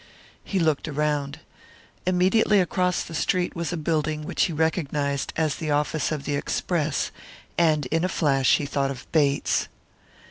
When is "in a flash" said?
7.91-8.57